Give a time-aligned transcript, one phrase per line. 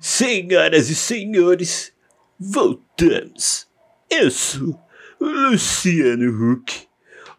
[0.00, 1.92] Senhoras e senhores,
[2.38, 3.66] voltamos.
[4.10, 4.78] Eu sou
[5.18, 6.86] Luciano Huck,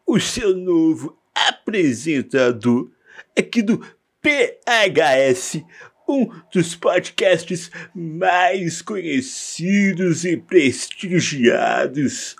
[0.06, 2.90] o seu novo apresentador
[3.38, 3.80] aqui do
[4.22, 5.64] PHS,
[6.10, 12.36] um dos podcasts mais conhecidos e prestigiados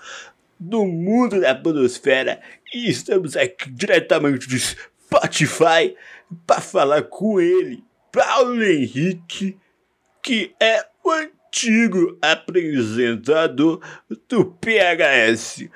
[0.58, 2.40] do mundo da podosfera.
[2.74, 5.94] E estamos aqui diretamente de Spotify
[6.46, 9.56] para falar com ele, Paulo Henrique,
[10.22, 13.80] que é o antigo apresentador
[14.28, 15.68] do PHS.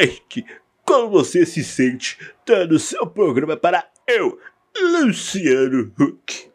[0.00, 0.44] Henrique,
[0.84, 4.38] como você se sente dando seu programa para eu,
[4.76, 6.50] Luciano Huck?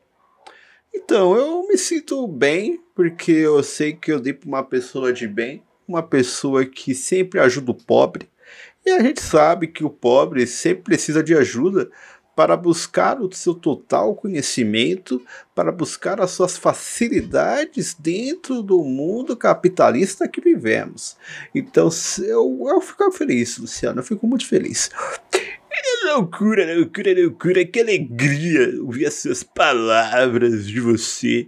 [0.94, 5.28] Então, eu me sinto bem, porque eu sei que eu dei para uma pessoa de
[5.28, 8.30] bem, uma pessoa que sempre ajuda o pobre.
[8.86, 11.90] E a gente sabe que o pobre sempre precisa de ajuda
[12.36, 20.28] para buscar o seu total conhecimento, para buscar as suas facilidades dentro do mundo capitalista
[20.28, 21.16] que vivemos.
[21.54, 24.90] Então, eu, eu fico feliz, Luciano, eu fico muito feliz.
[25.34, 31.48] É loucura, loucura, loucura, que alegria ouvir essas palavras de você.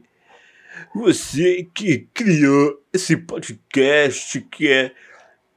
[0.95, 4.91] Você que criou esse podcast que é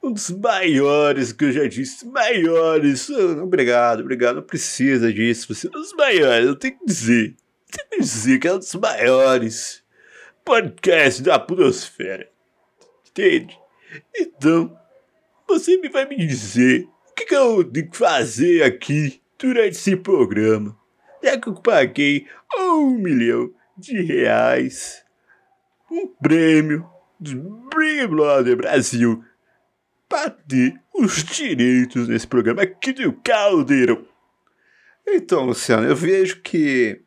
[0.02, 3.08] um dos maiores que eu já disse, maiores.
[3.10, 5.52] Obrigado, obrigado, não precisa disso.
[5.54, 7.36] Você é um dos maiores, eu tenho que dizer.
[7.70, 9.82] Tenho que dizer que é um dos maiores
[10.44, 12.28] podcasts da Podosfera.
[13.08, 13.58] Entende?
[14.16, 14.76] Então,
[15.46, 19.96] você me vai me dizer o que, que eu tenho que fazer aqui durante esse
[19.96, 20.76] programa.
[21.22, 22.26] Já que eu paguei
[22.58, 25.04] um milhão de reais,
[25.90, 29.22] um prêmio do Big Brother Brasil
[30.10, 34.04] bater os direitos nesse programa aqui do Caldeirão.
[35.06, 37.00] Então, Luciano, eu vejo que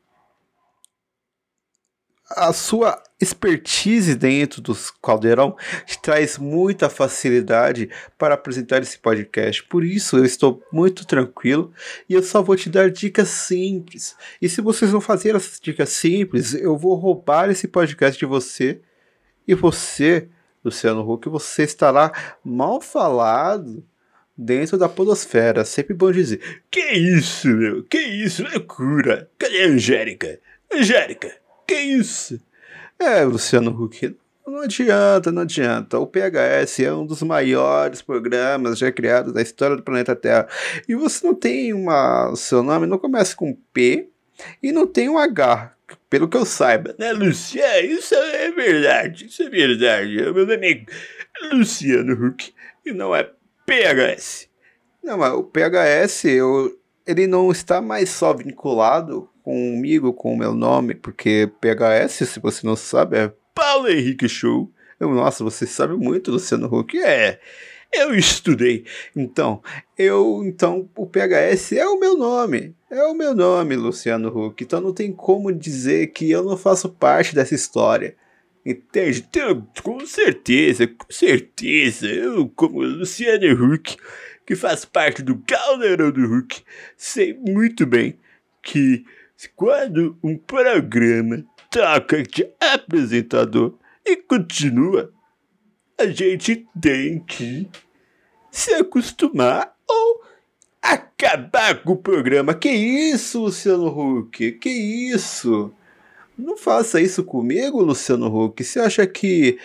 [2.36, 9.64] a sua expertise dentro dos Caldeirão te traz muita facilidade para apresentar esse podcast.
[9.66, 11.72] Por isso eu estou muito tranquilo
[12.10, 14.16] e eu só vou te dar dicas simples.
[14.42, 18.82] E se vocês não fazerem essas dicas simples, eu vou roubar esse podcast de você
[19.48, 20.28] e você
[20.64, 23.84] Luciano Huck, você estará mal falado
[24.38, 25.66] dentro da podosfera.
[25.66, 26.62] Sempre bom dizer.
[26.72, 27.84] Que isso, meu?
[27.84, 28.44] Que isso?
[28.44, 29.30] Loucura.
[29.38, 30.40] Cadê a Angélica?
[30.72, 31.32] Angélica,
[31.68, 32.40] que isso?
[32.98, 34.16] É, Luciano Huck,
[34.46, 36.00] não adianta, não adianta.
[36.00, 40.48] O PHS é um dos maiores programas já criados da história do planeta Terra.
[40.88, 42.30] E você não tem uma.
[42.30, 44.10] O seu nome não começa com P
[44.62, 45.74] e não tem um H
[46.10, 46.96] pelo que eu saiba.
[46.98, 47.88] Né, Luciano?
[47.88, 50.16] Isso é verdade, isso é verdade.
[50.16, 50.86] Meu nome
[51.42, 52.54] é Luciano Huck
[52.86, 53.30] e não é
[53.66, 54.50] PHS.
[55.04, 60.54] Não, mas o PHS, eu, ele não está mais só vinculado comigo, com o meu
[60.54, 64.72] nome, porque PHS, se você não sabe, é Paulo Henrique Show.
[65.00, 66.98] Eu, nossa, você sabe muito, Luciano Huck.
[66.98, 67.40] É,
[67.94, 68.86] eu estudei.
[69.16, 69.62] Então,
[69.98, 72.76] eu, então, o PHS é o meu nome.
[72.90, 74.64] É o meu nome, Luciano Huck.
[74.64, 78.16] Então não tem como dizer que eu não faço parte dessa história.
[78.66, 79.26] Entende?
[79.28, 82.08] Então, com certeza, com certeza.
[82.08, 83.98] Eu, como Luciano Huck,
[84.46, 86.62] que faz parte do Caldeirão do Huck,
[86.96, 88.18] sei muito bem
[88.62, 89.06] que
[89.56, 95.12] quando um programa toca de apresentador e continua,
[95.98, 97.70] a gente tem que
[98.52, 100.22] se acostumar ou
[100.82, 102.54] acabar com o programa.
[102.54, 104.52] Que isso, Luciano Huck?
[104.54, 105.72] Que isso?
[106.38, 108.64] Não faça isso comigo, Luciano Huck.
[108.64, 109.58] Você acha que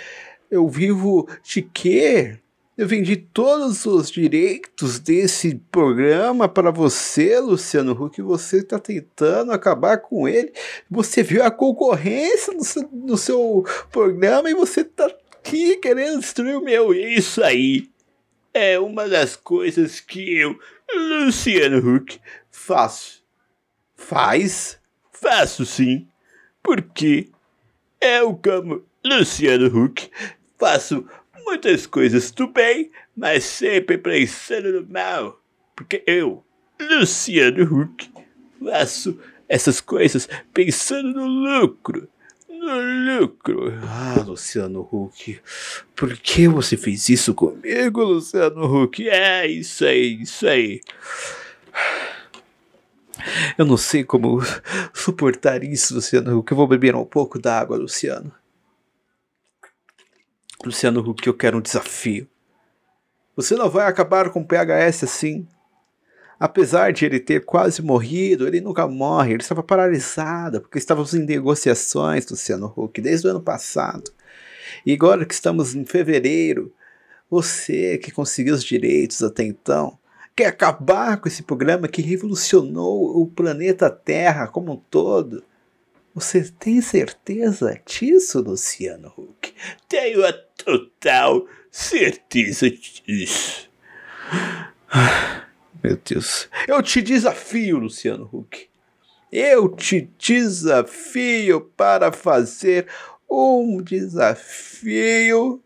[0.51, 2.39] eu vivo de quê?
[2.77, 8.23] Eu vendi todos os direitos desse programa para você, Luciano Huck.
[8.23, 10.53] Você está tentando acabar com ele.
[10.89, 15.11] Você viu a concorrência no seu, no seu programa e você está
[15.49, 16.93] aqui querendo destruir o meu.
[16.93, 17.89] Isso aí
[18.53, 20.59] é uma das coisas que eu,
[20.95, 22.21] Luciano Huck,
[22.51, 23.25] faço.
[23.97, 24.79] Faz?
[25.11, 26.07] Faço sim.
[26.63, 27.31] Porque
[28.01, 30.11] eu, como Luciano Huck,
[30.59, 31.09] faço
[31.45, 35.43] muitas coisas do bem, mas sempre pensando no mal.
[35.75, 36.45] Porque eu,
[36.79, 38.11] Luciano Huck,
[38.63, 39.19] faço
[39.49, 42.09] essas coisas pensando no lucro.
[42.77, 43.73] Lucro.
[43.83, 45.41] Ah, Luciano Huck,
[45.95, 49.09] por que você fez isso comigo, Luciano Huck?
[49.09, 50.81] É, isso aí, isso aí.
[53.57, 54.41] Eu não sei como
[54.95, 56.51] suportar isso, Luciano Huck.
[56.51, 58.33] Eu vou beber um pouco d'água, Luciano.
[60.65, 62.29] Luciano Huck, eu quero um desafio.
[63.37, 65.47] Você não vai acabar com o PHS assim.
[66.39, 71.25] Apesar de ele ter quase morrido, ele nunca morre, ele estava paralisado, porque estávamos em
[71.25, 74.13] negociações, Luciano Huck, desde o ano passado.
[74.87, 76.73] E agora que estamos em fevereiro,
[77.29, 79.99] você que conseguiu os direitos até então,
[80.37, 85.43] quer acabar com esse programa que revolucionou o planeta Terra como um todo.
[86.15, 89.53] Você tem certeza disso, Luciano Huck?
[89.89, 93.69] Tenho a total certeza disso.
[95.83, 96.49] Meu Deus.
[96.67, 98.69] Eu te desafio, Luciano Huck.
[99.31, 102.87] Eu te desafio para fazer
[103.31, 105.63] um desafio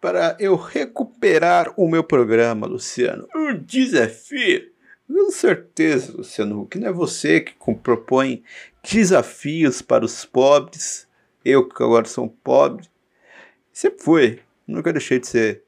[0.00, 3.26] para eu recuperar o meu programa, Luciano.
[3.34, 4.70] Um desafio?
[5.08, 6.78] Com certeza, Luciano Huck.
[6.78, 8.42] Não é você que propõe
[8.88, 11.08] desafios para os pobres.
[11.44, 12.88] Eu, que agora sou pobre,
[13.72, 14.40] sempre fui.
[14.66, 15.62] Nunca deixei de ser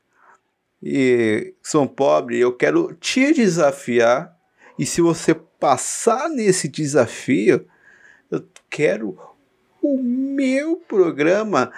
[0.82, 4.36] e são pobre, eu quero te desafiar.
[4.78, 7.66] E se você passar nesse desafio,
[8.30, 9.18] eu quero
[9.82, 11.72] o meu programa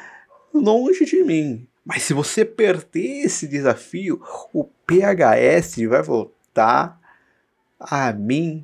[0.53, 1.67] longe de mim.
[1.85, 7.01] Mas se você perder esse desafio, o PHS vai voltar
[7.79, 8.63] a mim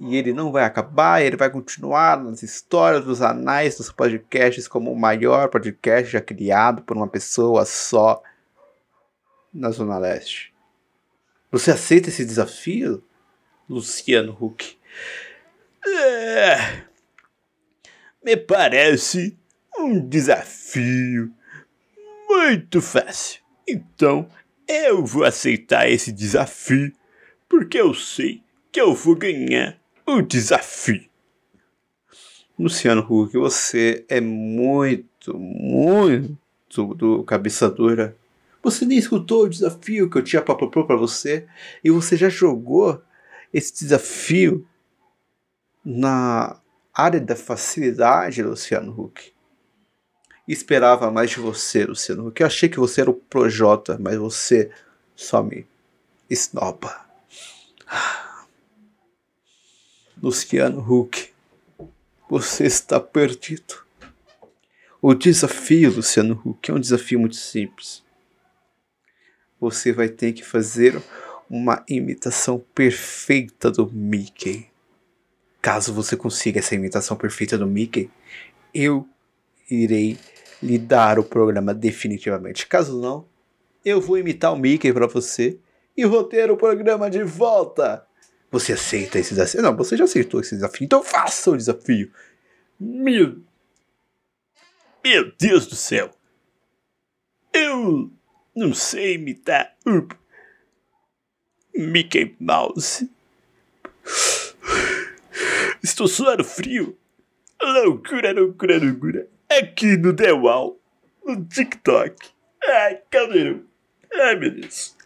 [0.00, 4.92] e ele não vai acabar, ele vai continuar nas histórias dos anais dos podcasts como
[4.92, 8.22] o maior podcast já criado por uma pessoa só
[9.52, 10.52] na Zona Leste.
[11.50, 13.02] Você aceita esse desafio,
[13.68, 14.76] Luciano Huck?
[15.86, 16.84] É,
[18.22, 19.38] me parece
[19.78, 21.32] um desafio
[22.28, 23.40] muito fácil.
[23.66, 24.28] Então
[24.66, 26.92] eu vou aceitar esse desafio
[27.48, 31.08] porque eu sei que eu vou ganhar o desafio.
[32.58, 38.16] Luciano Huck, você é muito, muito do cabeça dura
[38.70, 41.46] você nem escutou o desafio que eu tinha propor para você
[41.82, 43.02] e você já jogou
[43.52, 44.66] esse desafio
[45.84, 46.60] na
[46.92, 49.32] área da facilidade, Luciano Huck.
[50.46, 52.40] Esperava mais de você, Luciano Huck.
[52.40, 54.70] Eu achei que você era o Projota, mas você
[55.16, 55.66] só me
[56.28, 57.06] esnoba.
[60.22, 61.32] Luciano Huck,
[62.28, 63.82] você está perdido.
[65.00, 68.06] O desafio, Luciano Huck, é um desafio muito simples
[69.60, 71.02] você vai ter que fazer
[71.48, 74.68] uma imitação perfeita do Mickey.
[75.60, 78.10] Caso você consiga essa imitação perfeita do Mickey,
[78.72, 79.08] eu
[79.70, 80.18] irei
[80.62, 82.66] lhe dar o programa definitivamente.
[82.66, 83.26] Caso não,
[83.84, 85.58] eu vou imitar o Mickey para você
[85.96, 88.06] e vou ter o programa de volta.
[88.50, 89.62] Você aceita esse desafio?
[89.62, 92.10] Não, você já aceitou esse desafio, então faça o desafio.
[92.78, 93.42] Meu,
[95.04, 96.10] meu Deus do céu.
[97.52, 98.10] Eu
[98.58, 99.72] não sei imitar
[101.72, 103.08] Mickey Mouse.
[105.80, 106.98] Estou suando frio.
[107.62, 109.28] Loucura, loucura, loucura.
[109.48, 110.76] Aqui no The Wall,
[111.24, 112.16] no TikTok.
[112.64, 113.62] Ai, caldeirão.
[114.12, 114.96] Ai, meu Deus.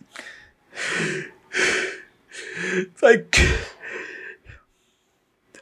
[3.01, 3.27] Vai.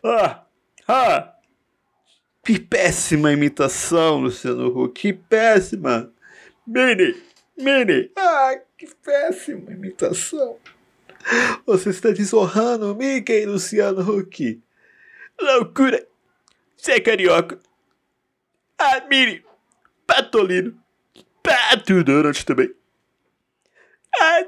[0.04, 0.44] Ah,
[0.86, 1.34] ah.
[2.44, 5.00] Que péssima imitação, Luciano Huck.
[5.00, 6.12] Que péssima.
[6.66, 7.29] Mini.
[7.60, 8.10] Mini!
[8.16, 10.56] Ah, que péssima imitação!
[11.66, 14.60] Você está desonrando o Mickey, Luciano Huck!
[15.40, 16.06] Loucura!
[16.76, 17.58] Você é carioca!
[18.78, 19.44] Ah, Mini!
[20.06, 20.74] Patolino!
[21.42, 22.74] Pato Donald também!
[24.18, 24.46] Ah,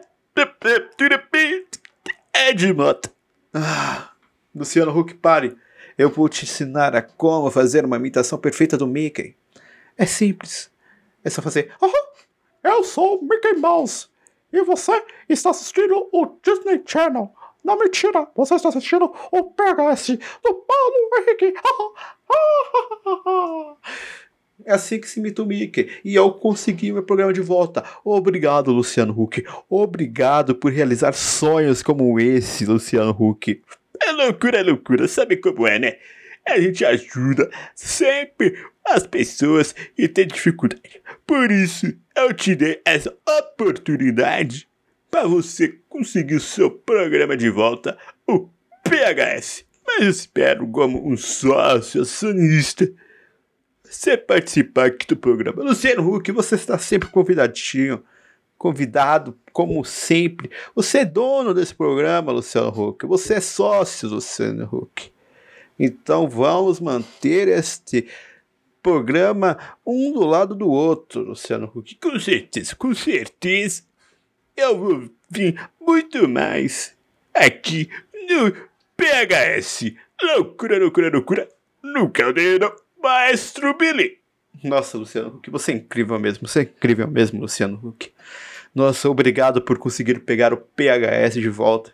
[2.32, 3.10] é de moto!
[3.54, 4.12] Ah,
[4.54, 5.56] Luciano Huck, pare!
[5.96, 9.36] Eu vou te ensinar a como fazer uma imitação perfeita do Mickey.
[9.96, 10.70] É simples.
[11.22, 11.72] É só fazer.
[11.80, 11.92] Oh,
[12.62, 14.06] eu sou o Mickey Mouse
[14.52, 17.32] e você está assistindo o Disney Channel.
[17.64, 21.54] Não mentira, você está assistindo o PHS do Paulo Henrique.
[24.64, 25.90] É assim que se imita o Mickey.
[26.04, 27.84] E eu consegui meu programa de volta.
[28.04, 29.44] Obrigado, Luciano Huck.
[29.68, 33.60] Obrigado por realizar sonhos como esse, Luciano Huck.
[34.00, 35.08] É loucura, é loucura.
[35.08, 35.96] Sabe como é, né?
[36.46, 39.74] A gente ajuda sempre as pessoas
[40.14, 41.02] têm dificuldade.
[41.26, 44.68] Por isso, eu te dei essa oportunidade
[45.10, 48.48] para você conseguir o seu programa de volta, o
[48.82, 49.64] PHS.
[49.86, 52.90] Mas espero, como um sócio acionista,
[53.82, 55.62] você participar aqui do programa.
[55.62, 58.02] Luciano Huck, você está sempre convidadinho,
[58.56, 60.50] convidado, como sempre.
[60.74, 63.04] Você é dono desse programa, Luciano Huck.
[63.06, 65.12] Você é sócio, Luciano Huck.
[65.78, 68.08] Então vamos manter este
[68.82, 71.96] programa um do lado do outro, Luciano Huck.
[71.96, 73.84] Com certeza, com certeza.
[74.56, 76.94] Eu vou vir muito mais
[77.32, 77.88] aqui
[78.28, 78.52] no
[78.96, 79.94] PHS.
[80.20, 81.48] Loucura, loucura, loucura
[81.82, 84.18] no caldeirão, Maestro Billy.
[84.62, 88.12] Nossa, Luciano Huck, você é incrível mesmo, você é incrível mesmo, Luciano Huck.
[88.74, 91.92] Nossa, obrigado por conseguir pegar o PHS de volta.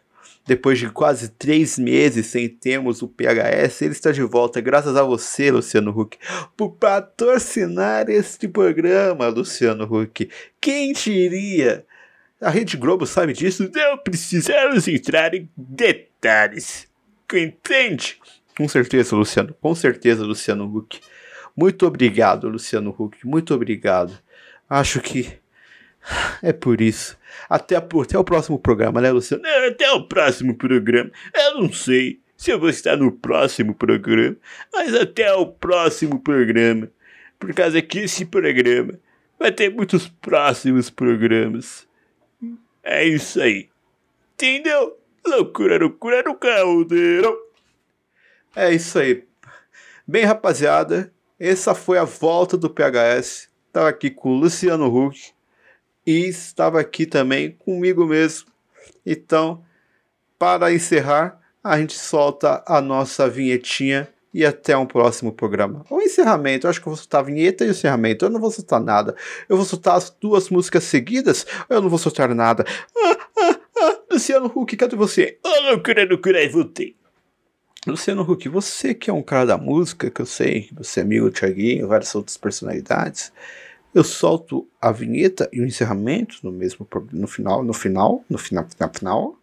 [0.48, 5.02] Depois de quase três meses sem termos o PHS, ele está de volta, graças a
[5.02, 6.16] você, Luciano Huck,
[6.56, 10.26] por patrocinar este programa, Luciano Huck.
[10.58, 11.84] Quem diria?
[12.40, 13.70] A Rede Globo sabe disso?
[13.74, 16.88] Não precisamos entrar em detalhes.
[17.30, 18.16] Entende?
[18.56, 19.54] Com certeza, Luciano.
[19.60, 20.98] Com certeza, Luciano Huck.
[21.54, 23.18] Muito obrigado, Luciano Huck.
[23.22, 24.18] Muito obrigado.
[24.66, 25.30] Acho que
[26.42, 27.16] é por isso.
[27.48, 29.42] Até, até o próximo programa, né, Luciano?
[29.68, 31.10] Até o próximo programa.
[31.34, 34.36] Eu não sei se eu vou estar no próximo programa,
[34.72, 36.90] mas até o próximo programa.
[37.38, 38.98] Por causa que esse programa
[39.38, 41.86] vai ter muitos próximos programas.
[42.82, 43.68] É isso aí.
[44.34, 44.98] Entendeu?
[45.26, 47.36] Loucura, loucura no caldeirão.
[48.56, 49.24] É isso aí.
[50.06, 53.48] Bem, rapaziada, essa foi a volta do PHS.
[53.66, 55.32] Estava aqui com o Luciano Huck
[56.08, 58.48] e estava aqui também comigo mesmo.
[59.04, 59.62] Então,
[60.38, 65.84] para encerrar, a gente solta a nossa vinhetinha e até um próximo programa.
[65.90, 68.24] O encerramento, eu acho que eu vou soltar a vinheta e o encerramento.
[68.24, 69.14] Eu não vou soltar nada.
[69.50, 72.64] Eu vou soltar as duas músicas seguidas, eu não vou soltar nada.
[72.96, 75.38] Ah, ah, ah, Luciano Huck, cadê você?
[75.44, 76.96] Oh, loucura, loucura, aí voltei.
[77.86, 81.26] Luciano Huck, você que é um cara da música, que eu sei, você é amigo
[81.26, 83.30] do Thiaguinho, várias outras personalidades,
[83.98, 88.66] eu solto a vinheta e o encerramento no mesmo no final, no final, no final,
[88.80, 89.38] no final,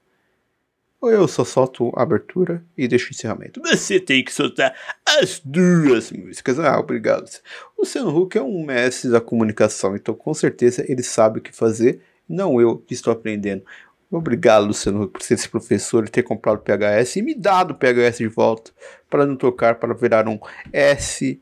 [1.02, 3.62] ou eu só solto a abertura e deixo o encerramento?
[3.62, 4.74] Você tem que soltar
[5.06, 6.58] as duas músicas.
[6.58, 7.30] Ah, obrigado.
[7.78, 11.54] O Luciano Huck é um mestre da comunicação, então com certeza ele sabe o que
[11.54, 13.64] fazer, não eu que estou aprendendo.
[14.10, 17.76] Obrigado, Luciano, por ser esse professor e ter comprado o PHS e me dado o
[17.76, 18.72] PHS de volta
[19.10, 20.40] para não tocar para virar um
[20.72, 21.42] S.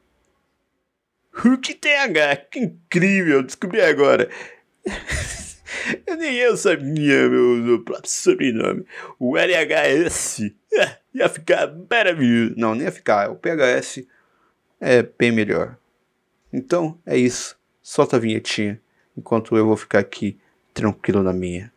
[1.34, 4.30] Hulk TH, que incrível, descobri agora.
[6.06, 8.86] eu nem eu sabia meu, meu próprio sobrenome.
[9.20, 10.42] O LHS
[10.74, 12.54] é, ia ficar maravilhoso.
[12.58, 13.30] Não, nem ia ficar.
[13.32, 14.06] O PHS
[14.80, 15.78] é bem melhor.
[16.52, 17.58] Então é isso.
[17.82, 18.80] Solta a vinhetinha
[19.18, 20.40] enquanto eu vou ficar aqui
[20.74, 21.72] tranquilo na minha.